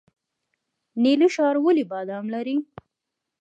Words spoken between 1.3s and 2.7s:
ښار ولې بادام لري؟